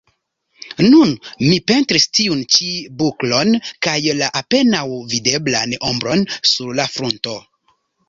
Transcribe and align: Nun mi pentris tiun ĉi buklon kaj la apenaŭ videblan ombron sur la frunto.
Nun 0.93 1.11
mi 1.49 1.59
pentris 1.71 2.07
tiun 2.21 2.41
ĉi 2.57 2.71
buklon 3.03 3.55
kaj 3.89 3.95
la 4.23 4.33
apenaŭ 4.43 4.83
videblan 5.15 5.81
ombron 5.95 6.29
sur 6.55 6.77
la 6.83 6.93
frunto. 6.99 7.41